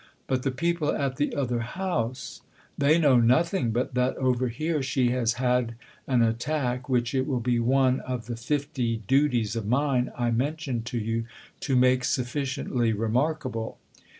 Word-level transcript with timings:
"But 0.31 0.41
the 0.41 0.49
people 0.49 0.91
at 0.95 1.17
the 1.17 1.35
other 1.35 1.59
house?"" 1.59 2.41
They 2.79 2.97
know 2.97 3.19
nothing 3.19 3.69
but 3.69 3.93
that 3.93 4.15
over 4.17 4.47
here 4.47 4.81
she 4.81 5.11
has 5.11 5.33
had 5.33 5.75
an 6.07 6.23
attack 6.23 6.89
which 6.89 7.13
it 7.13 7.27
will 7.27 7.39
be 7.39 7.59
one 7.59 7.99
of 7.99 8.25
the 8.25 8.35
fifty 8.35 9.03
duties 9.07 9.55
of 9.55 9.67
mine 9.67 10.11
I 10.17 10.31
mentioned 10.31 10.87
to 10.87 10.97
you 10.97 11.25
to 11.59 11.75
make 11.75 12.03
sufficiently 12.03 12.93
remarkable. 12.93 13.77